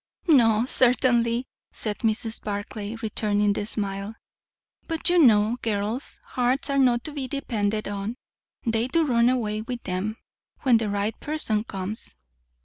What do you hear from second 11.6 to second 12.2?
comes."